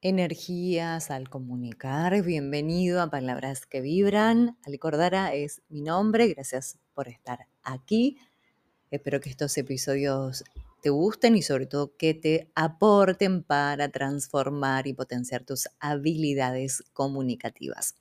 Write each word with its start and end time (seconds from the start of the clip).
energías 0.00 1.10
al 1.10 1.28
comunicar. 1.28 2.22
Bienvenido 2.22 3.02
a 3.02 3.10
Palabras 3.10 3.66
que 3.66 3.80
Vibran. 3.80 4.56
Alicordara 4.64 5.34
es 5.34 5.62
mi 5.68 5.82
nombre. 5.82 6.28
Gracias 6.28 6.78
por 6.94 7.08
estar 7.08 7.48
aquí. 7.64 8.16
Espero 8.90 9.20
que 9.20 9.30
estos 9.30 9.58
episodios 9.58 10.44
te 10.82 10.90
gusten 10.90 11.36
y 11.36 11.42
sobre 11.42 11.66
todo 11.66 11.96
que 11.96 12.14
te 12.14 12.50
aporten 12.54 13.42
para 13.42 13.88
transformar 13.88 14.86
y 14.86 14.94
potenciar 14.94 15.44
tus 15.44 15.68
habilidades 15.80 16.84
comunicativas. 16.92 17.96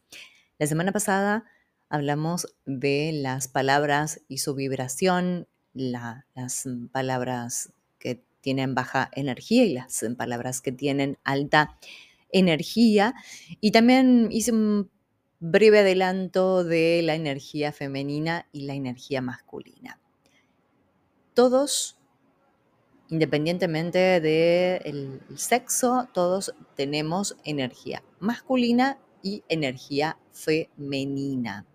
La 0.60 0.68
semana 0.68 0.92
pasada 0.92 1.46
hablamos 1.90 2.56
de 2.66 3.12
las 3.12 3.48
palabras 3.48 4.22
y 4.28 4.38
su 4.38 4.54
vibración, 4.54 5.48
las 5.74 6.66
palabras 6.92 7.72
tienen 8.48 8.76
baja 8.76 9.12
energía 9.12 9.66
y 9.66 9.74
las 9.74 10.06
palabras 10.18 10.62
que 10.62 10.72
tienen 10.72 11.18
alta 11.26 11.78
energía. 12.30 13.14
Y 13.60 13.72
también 13.72 14.30
hice 14.32 14.54
un 14.54 14.90
breve 15.42 15.80
adelanto 15.80 16.64
de 16.64 17.02
la 17.04 17.16
energía 17.16 17.74
femenina 17.74 18.48
y 18.54 18.62
la 18.62 18.74
energía 18.74 19.22
masculina. 19.22 20.00
Todos, 21.34 22.00
independientemente 23.10 24.22
del 24.22 25.20
sexo, 25.36 26.08
todos 26.14 26.56
tenemos 26.78 27.36
energía 27.44 28.02
masculina 28.22 28.98
y 29.22 29.44
energía 29.50 30.20
femenina. 30.32 31.66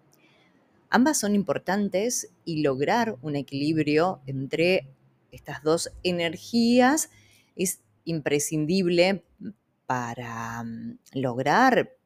Ambas 0.88 1.20
son 1.20 1.34
importantes 1.34 2.32
y 2.46 2.62
lograr 2.62 3.18
un 3.20 3.36
equilibrio 3.36 4.22
entre 4.24 4.88
estas 5.32 5.62
dos 5.64 5.90
energías 6.04 7.10
es 7.56 7.80
imprescindible 8.04 9.24
para 9.86 10.62
mm, 10.62 10.98
lograr 11.14 11.96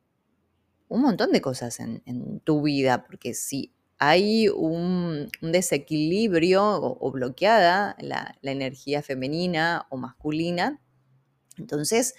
un 0.88 1.02
montón 1.02 1.32
de 1.32 1.40
cosas 1.40 1.80
en, 1.80 2.40
tu 2.44 2.62
vida, 2.62 3.04
porque 3.04 3.34
si 3.34 3.74
hay 3.98 4.48
un, 4.48 5.28
desequilibrio 5.40 6.62
o, 6.80 7.10
bloqueada 7.10 7.96
la, 8.00 8.38
energía 8.42 9.02
femenina 9.02 9.86
o 9.90 9.96
masculina, 9.96 10.80
entonces 11.58 12.14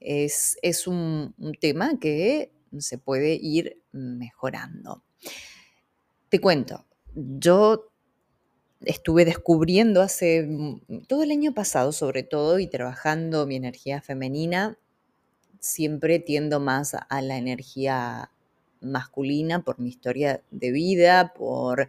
es, 0.00 0.86
un 0.86 1.34
tema 1.60 1.98
que 1.98 2.52
se 2.78 2.98
puede 2.98 3.38
ir 3.40 3.82
mejorando. 3.92 5.02
Te 6.28 6.40
cuento, 6.40 6.86
yo 7.14 7.93
estuve 8.86 9.24
descubriendo 9.24 10.02
hace 10.02 10.42
mm, 10.42 11.06
todo 11.06 11.22
el 11.22 11.30
año 11.30 11.54
pasado, 11.54 11.92
sobre 11.92 12.22
todo, 12.22 12.58
y 12.58 12.66
trabajando 12.66 13.46
mi 13.46 13.56
energía 13.56 14.00
femenina, 14.00 14.78
siempre 15.60 16.18
tiendo 16.18 16.60
más 16.60 16.94
a 16.94 17.22
la 17.22 17.36
energía 17.36 18.30
masculina 18.80 19.62
por 19.62 19.80
mi 19.80 19.88
historia 19.88 20.42
de 20.50 20.72
vida, 20.72 21.32
por 21.34 21.88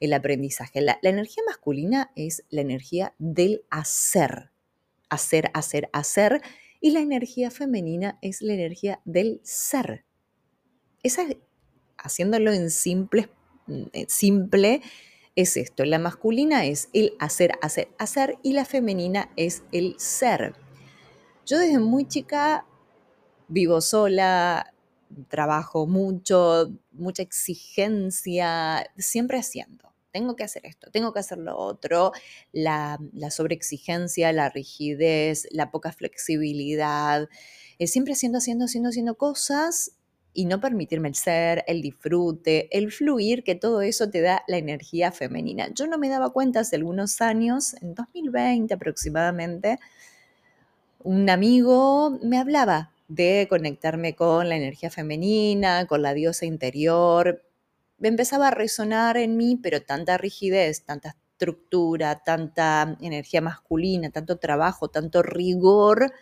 el 0.00 0.12
aprendizaje. 0.12 0.80
La, 0.80 0.98
energía 1.02 1.42
masculina 1.46 2.10
es 2.16 2.44
la 2.50 2.60
energía 2.60 3.14
del 3.18 3.64
hacer, 3.70 4.50
hacer, 5.08 5.50
hacer, 5.54 5.88
hacer, 5.92 6.42
y 6.80 6.90
la 6.90 7.00
energía 7.00 7.50
femenina 7.50 8.18
es 8.20 8.42
la 8.42 8.52
energía 8.54 9.00
del 9.04 9.40
ser. 9.42 10.04
Esa, 11.02 11.22
haciéndolo 11.96 12.52
en 12.52 12.70
simple 12.70 13.30
Mm, 13.66 13.84
eh, 13.92 14.04
simple 14.08 14.82
es 15.36 15.56
esto. 15.56 15.84
La 15.84 15.98
masculina 15.98 16.64
es 16.64 16.88
el 16.92 17.14
hacer, 17.18 17.52
hacer, 17.62 17.88
hacer 17.98 18.38
y 18.42 18.52
la 18.52 18.64
femenina 18.64 19.30
es 19.36 19.62
el 19.72 19.94
ser. 19.98 20.54
Yo 21.46 21.58
desde 21.58 21.78
muy 21.78 22.06
chica 22.06 22.66
vivo 23.48 23.80
sola, 23.80 24.72
trabajo 25.28 25.86
mucho, 25.86 26.72
mucha 26.92 27.22
exigencia, 27.22 28.90
siempre 28.96 29.38
haciendo. 29.38 29.92
Tengo 30.12 30.36
que 30.36 30.44
hacer 30.44 30.64
esto, 30.64 30.90
tengo 30.92 31.12
que 31.12 31.18
hacer 31.18 31.38
lo 31.38 31.56
otro. 31.56 32.12
La, 32.52 32.98
sobreexigencia, 33.30 34.32
la 34.32 34.48
rigidez, 34.48 35.48
la 35.50 35.70
poca 35.72 35.92
flexibilidad. 35.92 37.28
Eh, 37.78 37.88
siempre 37.88 38.12
haciendo, 38.12 38.38
haciendo, 38.38 38.66
haciendo, 38.66 38.90
haciendo 38.90 39.16
cosas 39.16 39.96
y 40.34 40.46
no 40.46 40.60
permitirme 40.60 41.08
el 41.08 41.14
ser, 41.14 41.64
el 41.68 41.80
disfrute, 41.80 42.68
el 42.76 42.90
fluir, 42.92 43.44
que 43.44 43.54
todo 43.54 43.80
eso 43.80 44.10
te 44.10 44.20
da 44.20 44.42
la 44.48 44.58
energía 44.58 45.12
femenina. 45.12 45.68
Yo 45.72 45.86
no 45.86 45.96
me 45.96 46.08
daba 46.08 46.30
cuenta 46.30 46.60
hace 46.60 46.76
algunos 46.76 47.20
años, 47.20 47.74
en 47.80 47.94
2020 47.94 48.74
aproximadamente, 48.74 49.78
un 51.04 51.30
amigo 51.30 52.18
me 52.22 52.38
hablaba 52.38 52.90
de 53.08 53.46
conectarme 53.48 54.14
con 54.16 54.48
la 54.48 54.56
energía 54.56 54.90
femenina, 54.90 55.86
con 55.86 56.02
la 56.02 56.14
diosa 56.14 56.46
interior. 56.46 57.42
Me 57.98 58.08
empezaba 58.08 58.48
a 58.48 58.50
resonar 58.50 59.16
en 59.18 59.36
mí, 59.36 59.58
pero 59.62 59.82
tanta 59.82 60.16
rigidez, 60.18 60.84
tanta 60.84 61.16
estructura, 61.32 62.22
tanta 62.24 62.96
energía 63.00 63.40
masculina, 63.40 64.10
tanto 64.10 64.38
trabajo, 64.38 64.88
tanto 64.88 65.22
rigor, 65.22 66.12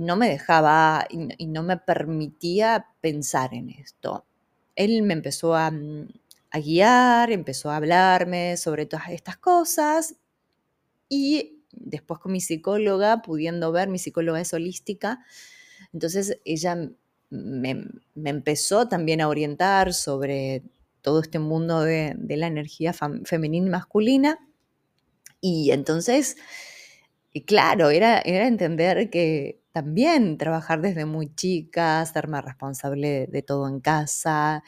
no 0.00 0.16
me 0.16 0.30
dejaba 0.30 1.06
y, 1.10 1.46
no 1.46 1.62
me 1.62 1.76
permitía 1.76 2.86
pensar 3.02 3.52
en 3.52 3.68
esto. 3.68 4.24
Él 4.74 5.02
me 5.02 5.12
empezó 5.12 5.50
mm, 5.52 6.08
a, 6.50 6.58
guiar, 6.58 7.30
empezó 7.30 7.70
a 7.70 7.76
hablarme 7.76 8.56
sobre 8.56 8.86
todas 8.86 9.10
estas 9.10 9.36
cosas 9.36 10.16
y 11.10 11.60
después 11.72 12.18
con 12.18 12.32
mi 12.32 12.40
psicóloga, 12.40 13.20
pudiendo 13.20 13.72
ver, 13.72 13.88
mi 13.88 13.98
psicóloga 13.98 14.40
es 14.40 14.54
holística, 14.54 15.20
entonces 15.92 16.40
ella 16.46 16.90
me, 17.28 17.84
empezó 18.24 18.88
también 18.88 19.20
a 19.20 19.28
orientar 19.28 19.92
sobre 19.92 20.62
todo 21.02 21.20
este 21.20 21.38
mundo 21.38 21.82
de, 21.82 22.16
la 22.26 22.46
energía 22.46 22.94
femenina 22.94 23.66
y 23.66 23.70
masculina. 23.70 24.38
Y 25.42 25.70
entonces, 25.72 26.36
claro, 27.46 27.90
era, 27.90 28.20
era 28.20 28.46
entender 28.46 29.10
que, 29.10 29.59
también 29.72 30.38
trabajar 30.38 30.80
desde 30.80 31.04
muy 31.04 31.34
chica, 31.34 32.04
ser 32.06 32.28
más 32.28 32.44
responsable 32.44 33.26
de 33.26 33.42
todo 33.42 33.68
en 33.68 33.80
casa. 33.80 34.62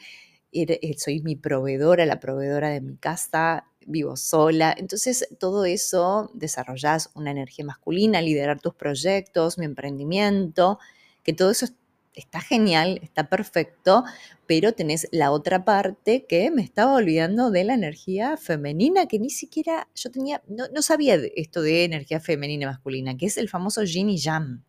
Eh, 0.51 0.95
soy 0.97 1.21
mi 1.21 1.35
proveedora, 1.35 2.05
la 2.05 2.19
proveedora 2.19 2.69
de 2.69 2.81
mi 2.81 2.97
casa, 2.97 3.67
vivo 3.85 4.15
sola. 4.15 4.73
Entonces, 4.77 5.27
todo 5.39 5.65
eso 5.65 6.31
desarrollas 6.33 7.11
una 7.15 7.31
energía 7.31 7.65
masculina, 7.65 8.21
liderar 8.21 8.61
tus 8.61 8.75
proyectos, 8.75 9.57
mi 9.57 9.65
emprendimiento, 9.65 10.79
que 11.23 11.33
todo 11.33 11.51
eso 11.51 11.67
está 12.15 12.41
genial, 12.41 12.99
está 13.01 13.27
perfecto, 13.29 14.03
pero 14.45 14.73
tenés 14.73 15.07
la 15.11 15.31
otra 15.31 15.65
parte 15.65 16.25
que 16.27 16.51
me 16.51 16.61
estaba 16.61 16.93
olvidando 16.95 17.49
de 17.51 17.63
la 17.63 17.73
energía 17.73 18.37
femenina, 18.37 19.07
que 19.07 19.19
ni 19.19 19.29
siquiera 19.31 19.89
yo 19.95 20.11
tenía, 20.11 20.43
no, 20.47 20.65
no 20.73 20.81
sabía 20.81 21.15
esto 21.35 21.61
de 21.61 21.85
energía 21.85 22.19
femenina 22.19 22.63
y 22.63 22.67
masculina, 22.67 23.17
que 23.17 23.25
es 23.25 23.37
el 23.37 23.49
famoso 23.49 23.83
yin 23.83 24.09
y 24.09 24.17
yang. 24.17 24.63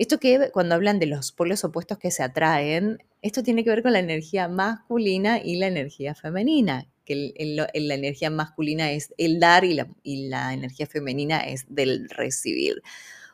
Esto 0.00 0.18
que 0.18 0.50
cuando 0.50 0.76
hablan 0.76 0.98
de 0.98 1.04
los 1.04 1.30
polos 1.30 1.62
opuestos 1.62 1.98
que 1.98 2.10
se 2.10 2.22
atraen, 2.22 3.02
esto 3.20 3.42
tiene 3.42 3.64
que 3.64 3.68
ver 3.68 3.82
con 3.82 3.92
la 3.92 3.98
energía 3.98 4.48
masculina 4.48 5.38
y 5.44 5.56
la 5.56 5.66
energía 5.66 6.14
femenina, 6.14 6.88
que 7.04 7.34
la 7.36 7.94
energía 7.94 8.30
masculina 8.30 8.92
es 8.92 9.12
el 9.18 9.38
dar 9.40 9.66
y 9.66 9.74
la, 9.74 9.88
la 10.02 10.54
energía 10.54 10.86
femenina 10.86 11.40
es 11.40 11.66
del 11.68 12.08
recibir. 12.08 12.80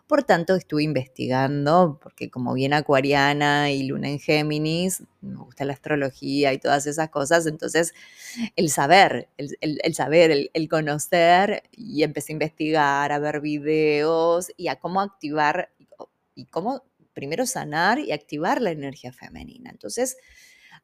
Por 0.09 0.25
tanto, 0.25 0.57
estuve 0.57 0.83
investigando, 0.83 2.01
porque 2.03 2.31
como 2.31 2.55
bien 2.55 2.73
acuariana 2.73 3.71
y 3.71 3.85
luna 3.85 4.09
en 4.09 4.19
Géminis, 4.19 5.05
me 5.21 5.37
gusta 5.37 5.65
la 5.65 5.73
astrología 5.73 6.53
y 6.53 6.59
todas 6.59 6.87
esas 6.87 7.11
cosas, 7.11 7.47
entonces 7.47 7.95
el 8.57 8.71
saber, 8.71 9.29
el, 9.37 9.95
saber, 9.95 10.33
el, 10.33 10.51
el, 10.53 10.69
conocer, 10.69 11.63
y 11.73 12.03
empecé 12.03 12.33
a 12.33 12.35
investigar, 12.35 13.13
a 13.13 13.19
ver 13.21 13.41
videos 13.41 14.53
y 14.57 14.69
a 14.69 14.77
cómo 14.77 15.01
activar 15.01 15.71
y 16.37 16.45
cómo 16.47 16.85
primero 17.13 17.47
sanar 17.47 17.99
y 17.99 18.13
activar 18.13 18.63
la 18.63 18.71
energía 18.71 19.13
femenina. 19.13 19.71
Entonces, 19.71 20.17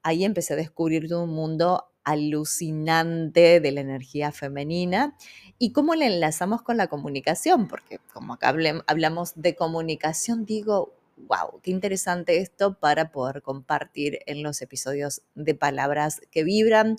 ahí 0.03 0.25
empecé 0.25 0.55
a 0.55 0.57
descubrir 0.57 1.09
todo 1.09 1.25
un 1.25 1.35
mundo 1.35 1.93
alucinante 2.05 3.61
de 3.61 3.71
la 3.71 3.81
energía 3.81 4.33
femenina 4.33 5.17
y 5.59 5.73
cómo 5.73 5.95
le 5.95 6.07
enlazamos 6.07 6.63
con 6.63 6.77
la 6.77 6.89
comunicación, 6.89 7.69
porque 7.69 8.01
como 8.13 8.35
acá 8.35 8.55
hablamos 8.87 9.35
de 9.37 9.55
comunicación, 9.55 10.45
digo, 10.45 10.95
wow, 11.29 11.61
qué 11.63 11.71
interesante 11.71 12.39
esto 12.39 12.79
para 12.79 13.13
poder 13.13 13.43
compartir 13.43 14.21
en 14.27 14.43
los 14.43 14.63
episodios 14.63 15.23
de 15.35 15.55
palabras 15.55 16.21
que 16.31 16.43
vibran. 16.43 16.97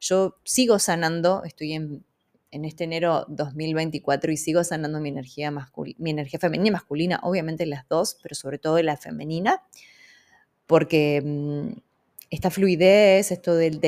Yo 0.00 0.36
sigo 0.44 0.78
sanando, 0.78 1.42
estoy 1.44 1.72
en 1.72 2.04
en 2.50 2.64
este 2.64 2.84
enero 2.84 3.26
2024 3.28 4.32
y 4.32 4.36
sigo 4.36 4.64
sanando 4.64 5.00
mi 5.00 5.08
energía, 5.10 5.50
mi 5.50 6.28
femenina 6.40 6.68
y 6.68 6.70
masculina, 6.70 7.20
obviamente 7.22 7.66
las 7.66 7.88
dos, 7.88 8.18
pero 8.22 8.34
sobre 8.34 8.58
todo 8.58 8.80
la 8.82 8.96
femenina, 8.96 9.62
porque 10.66 11.22
mm, 11.24 11.78
esta 12.30 12.50
fluidez, 12.50 13.30
esto 13.32 13.54
del, 13.54 13.80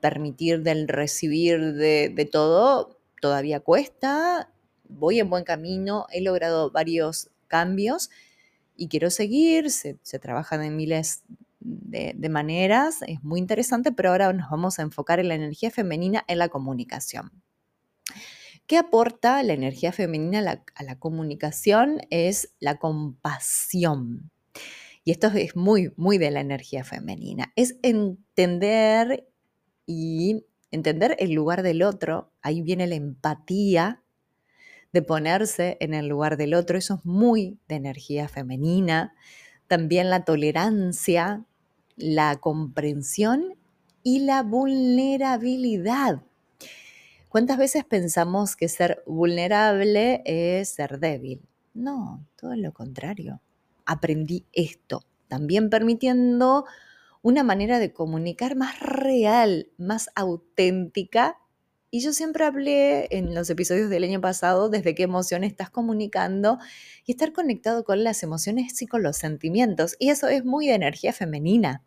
permitir, 0.00 0.62
del 0.62 0.88
recibir 0.88 1.74
de, 1.74 2.28
todo, 2.30 2.98
todavía 3.20 3.60
cuesta, 3.60 4.50
voy 4.88 5.20
en 5.20 5.30
buen 5.30 5.44
camino, 5.44 6.06
he 6.12 6.20
logrado 6.20 6.70
varios 6.70 7.30
cambios 7.48 8.10
y 8.76 8.88
quiero 8.88 9.10
seguir, 9.10 9.70
se, 9.70 9.98
se 10.02 10.18
trabajan 10.18 10.62
en 10.62 10.76
miles 10.76 11.22
de, 11.64 12.28
maneras, 12.28 13.00
es 13.06 13.22
muy 13.24 13.40
interesante, 13.40 13.90
pero 13.90 14.10
ahora 14.10 14.32
nos 14.32 14.50
vamos 14.50 14.78
a 14.78 14.82
enfocar 14.82 15.18
en 15.18 15.28
la 15.28 15.34
energía 15.34 15.70
femenina 15.70 16.24
en 16.28 16.38
la 16.38 16.48
comunicación. 16.48 17.32
¿Qué 18.66 18.78
aporta 18.78 19.42
la 19.42 19.52
energía 19.52 19.92
femenina 19.92 20.62
a 20.74 20.82
la, 20.82 20.98
comunicación? 20.98 22.00
Es 22.08 22.54
la 22.60 22.78
compasión. 22.78 24.30
Y 25.04 25.10
esto 25.10 25.26
es 25.28 25.54
muy, 25.54 25.92
muy 25.96 26.16
de 26.16 26.30
la 26.30 26.40
energía 26.40 26.82
femenina. 26.82 27.52
Es 27.56 27.76
entender 27.82 29.28
y 29.84 30.46
entender 30.70 31.14
el 31.18 31.32
lugar 31.32 31.62
del 31.62 31.82
otro. 31.82 32.32
Ahí 32.40 32.62
viene 32.62 32.86
la 32.86 32.94
empatía 32.94 34.02
de 34.94 35.02
ponerse 35.02 35.76
en 35.80 35.92
el 35.92 36.06
lugar 36.06 36.38
del 36.38 36.54
otro. 36.54 36.78
Eso 36.78 36.94
es 36.94 37.04
muy 37.04 37.58
de 37.68 37.74
energía 37.74 38.28
femenina. 38.28 39.14
También 39.66 40.08
la 40.08 40.24
tolerancia, 40.24 41.44
la 41.96 42.36
comprensión 42.36 43.58
y 44.02 44.20
la 44.20 44.42
vulnerabilidad. 44.42 46.22
¿Cuántas 47.34 47.58
veces 47.58 47.84
pensamos 47.84 48.54
que 48.54 48.68
ser 48.68 49.02
vulnerable 49.06 50.22
es 50.24 50.68
ser 50.68 51.00
débil? 51.00 51.42
No, 51.74 52.24
todo 52.36 52.54
lo 52.54 52.72
contrario. 52.72 53.40
Aprendí 53.84 54.46
esto, 54.52 55.04
también 55.26 55.68
permitiendo 55.68 56.64
una 57.22 57.42
manera 57.42 57.80
de 57.80 57.92
comunicar 57.92 58.54
más 58.54 58.78
real, 58.78 59.66
más 59.78 60.10
auténtica. 60.14 61.40
Y 61.90 62.02
yo 62.02 62.12
siempre 62.12 62.44
hablé 62.44 63.08
en 63.10 63.34
los 63.34 63.50
episodios 63.50 63.90
del 63.90 64.04
año 64.04 64.20
pasado 64.20 64.68
desde 64.68 64.94
qué 64.94 65.02
emoción 65.02 65.42
estás 65.42 65.70
comunicando 65.70 66.58
y 67.04 67.10
estar 67.10 67.32
conectado 67.32 67.82
con 67.82 68.04
las 68.04 68.22
emociones 68.22 68.80
y 68.80 68.86
con 68.86 69.02
los 69.02 69.16
sentimientos. 69.16 69.96
Y 69.98 70.10
eso 70.10 70.28
es 70.28 70.44
muy 70.44 70.68
de 70.68 70.74
energía 70.74 71.12
femenina. 71.12 71.82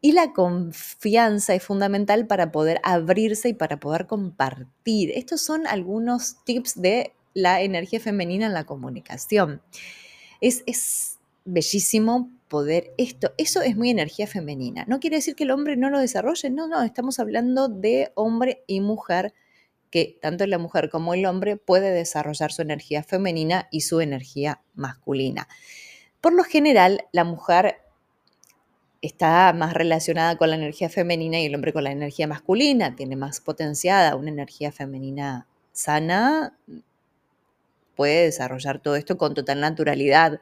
Y 0.00 0.12
la 0.12 0.32
confianza 0.32 1.54
es 1.54 1.62
fundamental 1.62 2.26
para 2.26 2.52
poder 2.52 2.80
abrirse 2.84 3.48
y 3.48 3.54
para 3.54 3.80
poder 3.80 4.06
compartir. 4.06 5.10
Estos 5.14 5.40
son 5.40 5.66
algunos 5.66 6.36
tips 6.44 6.80
de 6.80 7.14
la 7.34 7.62
energía 7.62 7.98
femenina 7.98 8.46
en 8.46 8.54
la 8.54 8.64
comunicación. 8.64 9.60
Es, 10.40 11.18
bellísimo 11.44 12.30
poder 12.48 12.92
esto. 12.98 13.32
Eso 13.38 13.62
es 13.62 13.74
muy 13.74 13.88
energía 13.88 14.26
femenina. 14.26 14.84
No 14.86 15.00
quiere 15.00 15.16
decir 15.16 15.34
que 15.34 15.44
el 15.44 15.50
hombre 15.50 15.76
no 15.76 15.88
lo 15.88 15.98
desarrolle. 15.98 16.50
No, 16.50 16.68
no, 16.68 16.82
estamos 16.82 17.18
hablando 17.18 17.68
de 17.68 18.12
hombre 18.14 18.62
y 18.66 18.80
mujer 18.80 19.32
que 19.90 20.18
tanto 20.20 20.46
la 20.46 20.58
mujer 20.58 20.90
como 20.90 21.14
el 21.14 21.24
hombre 21.24 21.56
puede 21.56 21.90
desarrollar 21.90 22.52
su 22.52 22.60
energía 22.60 23.02
femenina 23.02 23.66
y 23.70 23.80
su 23.80 24.02
energía 24.02 24.60
masculina. 24.74 25.48
Por 26.20 26.34
lo 26.34 26.44
general, 26.44 27.06
la 27.12 27.24
mujer 27.24 27.78
está 29.02 29.52
más 29.52 29.74
relacionada 29.74 30.36
con 30.36 30.50
la 30.50 30.56
energía 30.56 30.88
femenina 30.88 31.40
y 31.40 31.46
el 31.46 31.54
hombre 31.54 31.72
con 31.72 31.84
la 31.84 31.92
energía 31.92 32.26
masculina, 32.26 32.96
tiene 32.96 33.16
más 33.16 33.40
potenciada 33.40 34.16
una 34.16 34.30
energía 34.30 34.72
femenina 34.72 35.46
sana, 35.72 36.56
puede 37.98 38.24
desarrollar 38.26 38.80
todo 38.80 38.94
esto 38.94 39.18
con 39.18 39.34
total 39.34 39.60
naturalidad. 39.60 40.40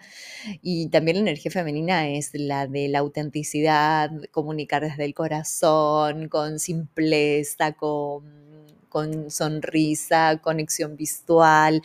Y 0.62 0.88
también 0.88 1.16
la 1.16 1.22
energía 1.22 1.50
femenina 1.50 2.08
es 2.08 2.30
la 2.34 2.66
de 2.66 2.88
la 2.88 2.98
autenticidad, 2.98 4.10
comunicar 4.30 4.82
desde 4.82 5.06
el 5.06 5.14
corazón, 5.14 6.28
con 6.28 6.58
simpleza, 6.58 7.72
con 7.72 8.24
con 8.96 9.31
sonrisa, 9.31 10.40
conexión 10.40 10.96
visual, 10.96 11.82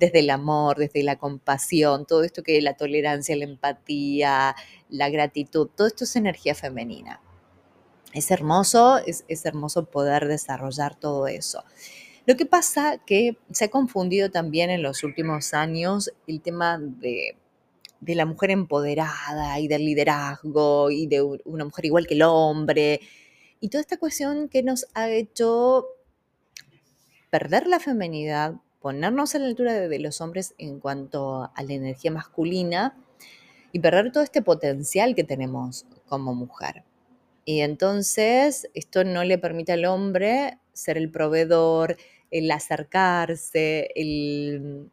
desde 0.00 0.20
el 0.20 0.30
amor, 0.30 0.78
desde 0.78 1.02
la 1.02 1.16
compasión, 1.16 2.06
todo 2.06 2.24
esto 2.24 2.42
que 2.42 2.58
la 2.62 2.74
tolerancia, 2.74 3.36
la 3.36 3.44
empatía, 3.44 4.56
la 4.88 5.10
gratitud, 5.10 5.68
todo 5.76 5.86
esto 5.86 6.04
es 6.04 6.16
energía 6.16 6.54
femenina. 6.54 7.20
Es 8.14 8.30
hermoso, 8.30 8.96
es, 8.96 9.44
hermoso 9.44 9.84
poder 9.84 10.26
desarrollar 10.26 10.98
todo 10.98 11.26
eso. 11.26 11.64
Lo 12.24 12.34
que 12.34 12.46
pasa 12.46 12.96
que 13.04 13.36
se 13.50 13.66
ha 13.66 13.68
confundido 13.68 14.30
también 14.30 14.70
en 14.70 14.82
los 14.82 15.04
últimos 15.04 15.52
años 15.52 16.14
el 16.26 16.40
tema 16.40 16.78
de, 16.78 17.36
de 18.00 18.14
la 18.14 18.24
mujer 18.24 18.52
empoderada 18.52 19.60
y 19.60 19.68
del 19.68 19.84
liderazgo 19.84 20.90
y 20.90 21.08
de 21.08 21.20
una 21.44 21.66
mujer 21.66 21.84
igual 21.84 22.06
que 22.06 22.14
el 22.14 22.22
hombre 22.22 23.02
y 23.60 23.68
toda 23.68 23.82
esta 23.82 23.98
cuestión 23.98 24.48
que 24.48 24.62
nos 24.62 24.86
ha 24.94 25.10
hecho 25.10 25.88
perder 27.34 27.66
la 27.66 27.80
femenidad, 27.80 28.54
ponernos 28.78 29.34
a 29.34 29.40
la 29.40 29.46
altura 29.46 29.72
de, 29.72 29.98
los 29.98 30.20
hombres 30.20 30.54
en 30.56 30.78
cuanto 30.78 31.50
a 31.52 31.62
la 31.64 31.72
energía 31.72 32.12
masculina 32.12 32.96
y 33.72 33.80
perder 33.80 34.12
todo 34.12 34.22
este 34.22 34.40
potencial 34.40 35.16
que 35.16 35.24
tenemos 35.24 35.84
como 36.06 36.32
mujer. 36.32 36.84
Y 37.44 37.62
entonces 37.62 38.70
esto 38.72 39.02
no 39.02 39.24
le 39.24 39.36
permite 39.36 39.72
al 39.72 39.84
hombre 39.84 40.58
ser 40.74 40.96
el 40.96 41.10
proveedor, 41.10 41.96
el 42.30 42.48
acercarse, 42.52 43.88
el, 43.96 44.92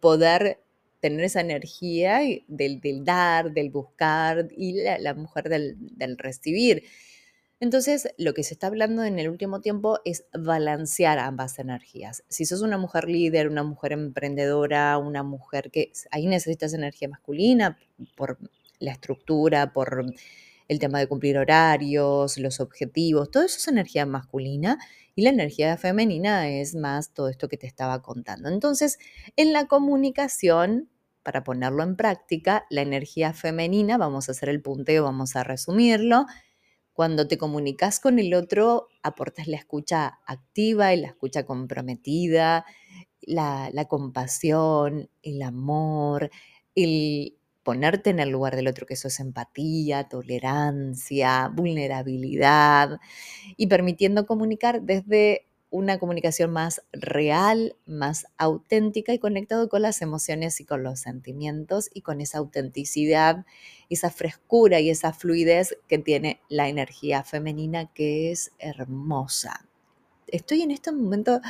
poder 0.00 0.60
tener 1.00 1.26
esa 1.26 1.42
energía 1.42 2.20
del, 2.48 2.80
dar, 3.04 3.52
del 3.52 3.68
buscar 3.68 4.48
y 4.56 4.80
la, 4.82 5.12
mujer 5.12 5.50
del, 5.50 5.76
del 5.98 6.16
recibir. 6.16 6.84
Entonces, 7.60 8.08
lo 8.18 8.34
que 8.34 8.42
se 8.42 8.54
está 8.54 8.66
hablando 8.66 9.04
en 9.04 9.18
el 9.18 9.28
último 9.28 9.60
tiempo 9.60 10.00
es 10.04 10.26
balancear 10.32 11.18
ambas 11.18 11.58
energías. 11.58 12.24
Si 12.28 12.44
sos 12.44 12.62
una 12.62 12.78
mujer 12.78 13.08
líder, 13.08 13.48
una 13.48 13.62
mujer 13.62 13.92
emprendedora, 13.92 14.98
una 14.98 15.22
mujer 15.22 15.70
que 15.70 15.92
ahí 16.10 16.26
necesitas 16.26 16.74
energía 16.74 17.08
masculina 17.08 17.78
por 18.16 18.38
la 18.80 18.92
estructura, 18.92 19.72
por 19.72 20.04
el 20.68 20.78
tema 20.78 20.98
de 20.98 21.06
cumplir 21.06 21.38
horarios, 21.38 22.38
los 22.38 22.60
objetivos, 22.60 23.30
todo 23.30 23.44
eso 23.44 23.58
es 23.58 23.68
energía 23.68 24.06
masculina 24.06 24.78
y 25.14 25.22
la 25.22 25.30
energía 25.30 25.76
femenina 25.76 26.48
es 26.48 26.74
más 26.74 27.10
todo 27.12 27.28
esto 27.28 27.48
que 27.48 27.56
te 27.56 27.66
estaba 27.66 28.02
contando. 28.02 28.48
Entonces, 28.48 28.98
en 29.36 29.52
la 29.52 29.66
comunicación, 29.66 30.90
para 31.22 31.44
ponerlo 31.44 31.82
en 31.82 31.96
práctica, 31.96 32.66
la 32.70 32.82
energía 32.82 33.32
femenina, 33.32 33.96
vamos 33.96 34.28
a 34.28 34.32
hacer 34.32 34.48
el 34.48 34.60
punteo, 34.60 35.04
vamos 35.04 35.36
a 35.36 35.44
resumirlo, 35.44 36.26
cuando 36.94 37.26
te 37.26 37.36
comunicas 37.36 38.00
con 38.00 38.18
el 38.18 38.32
otro, 38.34 38.88
aportas 39.02 39.48
la 39.48 39.56
escucha 39.56 40.20
activa 40.26 40.94
y 40.94 41.00
la 41.00 41.08
escucha 41.08 41.44
comprometida, 41.44 42.64
la, 43.20 43.86
compasión, 43.88 45.10
el 45.22 45.42
amor, 45.42 46.30
el 46.76 47.36
ponerte 47.64 48.10
en 48.10 48.20
el 48.20 48.30
lugar 48.30 48.54
del 48.54 48.68
otro, 48.68 48.86
que 48.86 48.94
eso 48.94 49.08
es 49.08 49.18
empatía, 49.18 50.08
tolerancia, 50.08 51.50
vulnerabilidad, 51.52 53.00
y 53.56 53.66
permitiendo 53.66 54.24
comunicar 54.24 54.82
desde 54.82 55.48
una 55.74 55.98
comunicación 55.98 56.52
más 56.52 56.82
real, 56.92 57.74
más 57.84 58.26
auténtica 58.38 59.12
y 59.12 59.18
conectado 59.18 59.68
con 59.68 59.82
las 59.82 60.02
emociones 60.02 60.60
y 60.60 60.64
con 60.64 60.84
los 60.84 61.00
sentimientos 61.00 61.90
y 61.92 62.02
con 62.02 62.20
esa 62.20 62.38
autenticidad, 62.38 63.44
esa 63.90 64.10
frescura 64.10 64.78
y 64.78 64.88
esa 64.88 65.12
fluidez 65.12 65.76
que 65.88 65.98
tiene 65.98 66.40
la 66.48 66.68
energía 66.68 67.24
femenina 67.24 67.92
que 67.92 68.30
es 68.30 68.52
hermosa. 68.60 69.66
Estoy 70.28 70.62
en 70.62 70.70
este 70.70 70.92
momento 70.92 71.40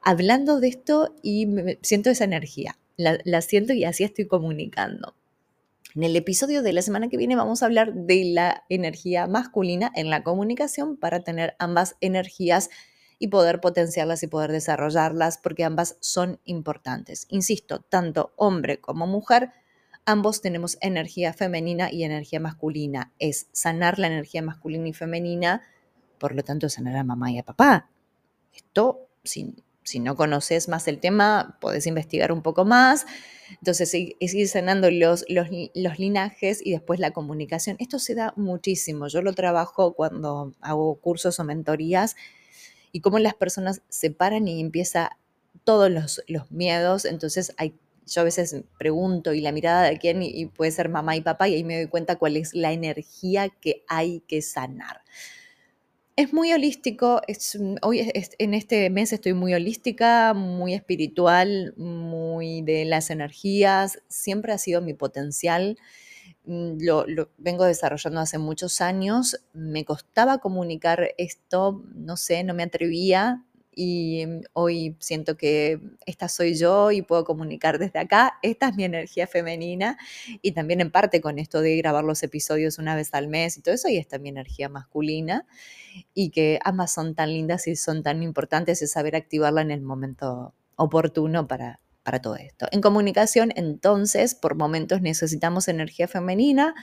hablando 0.00 0.58
de 0.58 0.68
esto 0.68 1.14
y 1.22 1.46
siento 1.82 2.08
esa 2.08 2.24
energía, 2.24 2.78
la, 2.96 3.18
la 3.24 3.42
siento 3.42 3.74
y 3.74 3.84
así 3.84 4.04
estoy 4.04 4.26
comunicando. 4.26 5.14
En 5.94 6.04
el 6.04 6.16
episodio 6.16 6.62
de 6.62 6.72
la 6.72 6.80
semana 6.80 7.10
que 7.10 7.18
viene 7.18 7.36
vamos 7.36 7.62
a 7.62 7.66
hablar 7.66 7.92
de 7.92 8.24
la 8.24 8.64
energía 8.70 9.26
masculina 9.26 9.92
en 9.94 10.08
la 10.08 10.22
comunicación 10.22 10.96
para 10.96 11.20
tener 11.20 11.56
ambas 11.58 11.96
energías 12.00 12.70
y 13.22 13.28
poder 13.28 13.60
potenciarlas 13.60 14.22
y 14.22 14.28
poder 14.28 14.50
desarrollarlas 14.50 15.36
porque 15.36 15.62
ambas 15.62 15.98
son 16.00 16.40
importantes. 16.44 17.26
Insisto, 17.28 17.80
tanto 17.80 18.32
hombre 18.36 18.80
como 18.80 19.06
mujer, 19.06 19.52
ambos 20.06 20.40
tenemos 20.40 20.78
energía 20.80 21.34
femenina 21.34 21.92
y 21.92 22.04
energía 22.04 22.40
masculina. 22.40 23.12
Es 23.18 23.48
sanar 23.52 23.98
la 23.98 24.06
energía 24.06 24.40
masculina 24.40 24.88
y 24.88 24.94
femenina, 24.94 25.62
por 26.18 26.34
lo 26.34 26.42
tanto, 26.42 26.70
sanar 26.70 26.96
a 26.96 27.04
mamá 27.04 27.30
y 27.30 27.38
a 27.38 27.42
papá. 27.42 27.90
Esto, 28.54 29.10
si, 29.22 29.54
si 29.82 30.00
no 30.00 30.16
conoces 30.16 30.68
más 30.68 30.88
el 30.88 30.98
tema, 30.98 31.58
podés 31.60 31.86
investigar 31.86 32.32
un 32.32 32.40
poco 32.40 32.64
más. 32.64 33.04
Entonces, 33.50 33.92
es 34.18 34.34
ir 34.34 34.48
sanando 34.48 34.90
los, 34.90 35.26
los, 35.28 35.48
los, 35.74 35.98
linajes 35.98 36.64
y 36.64 36.72
después 36.72 36.98
la 37.00 37.10
comunicación. 37.10 37.76
Esto 37.80 37.98
se 37.98 38.14
da 38.14 38.32
muchísimo. 38.36 39.08
Yo 39.08 39.20
lo 39.20 39.34
trabajo 39.34 39.92
cuando 39.92 40.54
hago 40.62 40.94
cursos 41.00 41.38
o 41.38 41.44
mentorías 41.44 42.16
y 42.92 43.00
cómo 43.00 43.18
las 43.18 43.34
personas 43.34 43.82
se 43.88 44.10
paran 44.10 44.48
y 44.48 44.60
empieza 44.60 45.16
todos 45.64 45.90
los, 45.90 46.22
miedos. 46.50 47.04
Entonces 47.04 47.52
hay, 47.56 47.74
yo 48.06 48.22
a 48.22 48.24
veces 48.24 48.56
pregunto 48.78 49.32
y 49.32 49.40
la 49.40 49.52
mirada 49.52 49.84
de 49.84 49.98
quién 49.98 50.22
y, 50.22 50.46
puede 50.46 50.70
ser 50.70 50.88
mamá 50.88 51.16
y 51.16 51.20
papá 51.20 51.48
y 51.48 51.54
ahí 51.54 51.64
me 51.64 51.76
doy 51.76 51.86
cuenta 51.86 52.16
cuál 52.16 52.36
es 52.36 52.54
la 52.54 52.72
energía 52.72 53.48
que 53.48 53.84
hay 53.88 54.20
que 54.26 54.42
sanar. 54.42 55.02
Es 56.16 56.34
muy 56.34 56.52
holístico, 56.52 57.22
hoy 57.80 58.10
en 58.38 58.54
este 58.54 58.90
mes 58.90 59.12
estoy 59.12 59.32
muy 59.32 59.54
holística, 59.54 60.34
muy 60.34 60.74
espiritual, 60.74 61.72
muy 61.76 62.20
muy 62.40 62.62
de 62.62 62.86
las 62.86 63.10
energías, 63.10 64.00
siempre 64.08 64.54
ha 64.54 64.58
sido 64.58 64.80
mi 64.80 64.94
potencial. 64.94 65.76
Mm, 66.50 66.78
lo, 66.80 67.30
vengo 67.38 67.64
desarrollando 67.64 68.18
hace 68.20 68.36
muchos 68.38 68.80
años. 68.80 69.40
Me 69.52 69.84
costaba 69.84 70.38
comunicar 70.38 71.10
esto, 71.16 71.84
no 71.94 72.16
sé, 72.16 72.42
no 72.42 72.54
me 72.54 72.64
atrevía 72.64 73.44
y 73.72 74.26
mm, 74.26 74.40
hoy 74.54 74.96
siento 74.98 75.36
que 75.36 75.80
esta 76.06 76.28
soy 76.28 76.56
yo 76.56 76.90
y 76.90 77.02
puedo 77.02 77.24
comunicar 77.24 77.78
desde 77.78 78.00
acá. 78.00 78.34
Esta 78.42 78.68
es 78.70 78.74
mi 78.74 78.82
energía 78.82 79.28
femenina 79.28 79.96
y 80.42 80.50
también 80.50 80.80
en 80.80 80.90
parte 80.90 81.20
con 81.20 81.38
esto 81.38 81.60
de 81.60 81.76
grabar 81.76 82.02
los 82.02 82.20
episodios 82.24 82.78
una 82.78 82.96
vez 82.96 83.14
al 83.14 83.28
mes 83.28 83.56
y 83.56 83.62
todo 83.62 83.76
eso, 83.76 83.88
y 83.88 83.96
esta 83.96 84.18
mi 84.18 84.30
energía 84.30 84.68
masculina 84.68 85.46
y 86.14 86.30
que 86.30 86.58
ambas 86.64 86.92
son 86.92 87.14
tan 87.14 87.32
lindas 87.32 87.68
y 87.68 87.76
son 87.76 88.02
tan 88.02 88.24
importantes 88.24 88.82
y 88.82 88.88
saber 88.88 89.14
activarla 89.14 89.62
en 89.62 89.70
el 89.70 89.82
momento 89.82 90.52
oportuno 90.74 91.46
para, 91.46 91.78
todo 92.18 92.36
esto. 92.36 92.66
En 92.72 92.80
comunicación, 92.80 93.52
entonces, 93.54 94.34
por 94.34 94.56
momentos 94.56 95.00
necesitamos 95.00 95.68
energía 95.68 96.08
femenina, 96.08 96.74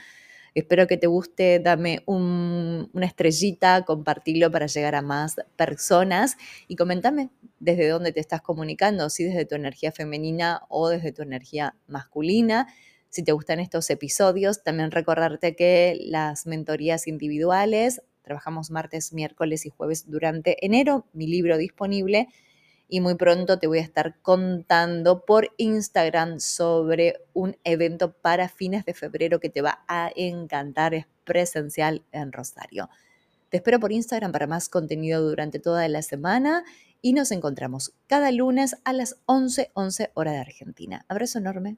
Espero 0.54 0.86
que 0.86 0.96
te 0.96 1.06
guste, 1.06 1.60
dame 1.60 2.02
una 2.06 3.06
estrellita, 3.06 3.84
compartirlo 3.84 4.50
para 4.50 4.66
llegar 4.66 4.94
a 4.94 5.02
más 5.02 5.36
personas 5.56 6.36
y 6.66 6.76
comentame 6.76 7.30
desde 7.60 7.88
dónde 7.88 8.12
te 8.12 8.20
estás 8.20 8.40
comunicando, 8.40 9.10
si 9.10 9.24
desde 9.24 9.44
tu 9.44 9.54
energía 9.54 9.92
femenina 9.92 10.62
o 10.68 10.88
desde 10.88 11.12
tu 11.12 11.22
energía 11.22 11.76
masculina. 11.86 12.66
Si 13.08 13.22
te 13.22 13.32
gustan 13.32 13.60
estos 13.60 13.88
episodios, 13.90 14.62
también 14.62 14.90
recordarte 14.90 15.54
que 15.54 15.96
las 16.00 16.46
mentorías 16.46 17.06
individuales, 17.06 18.02
trabajamos 18.22 18.70
martes, 18.70 19.12
miércoles 19.12 19.64
y 19.64 19.70
jueves 19.70 20.10
durante 20.10 20.64
enero, 20.66 21.06
mi 21.12 21.26
libro 21.26 21.56
disponible 21.56 22.28
y 22.88 23.00
muy 23.00 23.14
pronto 23.14 23.58
te 23.58 23.66
voy 23.66 23.78
a 23.78 23.82
estar 23.82 24.18
contando 24.22 25.24
por 25.24 25.50
Instagram 25.58 26.40
sobre 26.40 27.20
un 27.34 27.56
evento 27.64 28.12
para 28.12 28.48
fines 28.48 28.84
de 28.84 28.94
febrero 28.94 29.40
que 29.40 29.50
te 29.50 29.62
va 29.62 29.84
a 29.88 30.10
encantar, 30.16 30.94
es 30.94 31.06
presencial 31.24 32.02
en 32.12 32.32
Rosario. 32.32 32.88
Te 33.50 33.58
espero 33.58 33.78
por 33.78 33.92
Instagram 33.92 34.32
para 34.32 34.46
más 34.46 34.68
contenido 34.68 35.22
durante 35.22 35.58
toda 35.58 35.86
la 35.88 36.02
semana 36.02 36.64
y 37.00 37.12
nos 37.12 37.30
encontramos 37.30 37.92
cada 38.06 38.30
lunes 38.32 38.76
a 38.84 38.92
las 38.92 39.16
11:11 39.26 39.70
11 39.74 40.10
hora 40.14 40.32
de 40.32 40.38
Argentina. 40.38 41.04
Abrazo 41.08 41.38
enorme. 41.38 41.76